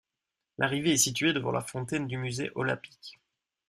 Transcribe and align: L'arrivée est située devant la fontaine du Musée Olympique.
L'arrivée 0.57 0.93
est 0.93 0.97
située 0.97 1.31
devant 1.31 1.51
la 1.51 1.61
fontaine 1.61 2.07
du 2.07 2.17
Musée 2.17 2.49
Olympique. 2.55 3.19